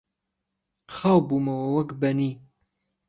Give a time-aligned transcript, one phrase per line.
[0.95, 2.33] خاو بوومەوە وەک بەنی